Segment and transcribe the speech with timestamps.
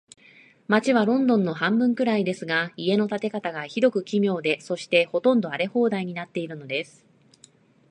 [0.67, 7.05] 街はロンドンの半分くらいですが、家の建て方が、ひどく奇妙で、そして、ほとんど荒れ放題になっているのです。